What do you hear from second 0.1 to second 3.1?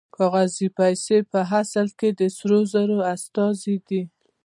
کاغذي پیسې په اصل کې د سرو زرو